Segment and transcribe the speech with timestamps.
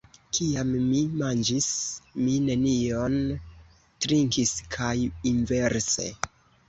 [0.35, 1.67] Kiam mi manĝis
[2.23, 3.19] mi nenion
[4.07, 4.95] trinkis kaj
[5.35, 6.09] inverse.